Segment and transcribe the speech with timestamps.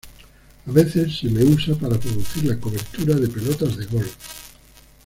[0.65, 4.15] A veces se lo usa para producir la cobertura de pelotas de golf.